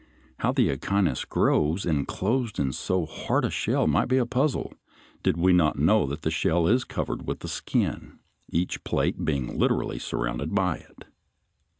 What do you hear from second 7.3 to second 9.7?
a skin, each plate being